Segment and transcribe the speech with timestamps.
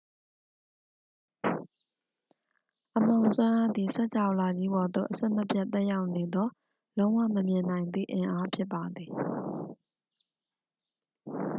[2.97, 6.47] အမှောင်စွမ်းအားသည် စကြာဝဠာကြီးပေါ်သို့ အဆက်မပြတ်သက်ရောက်နေသော
[6.97, 9.11] လုံးဝမမြင်နိုင်သည့်အင်အားဖြစ်ပါသည်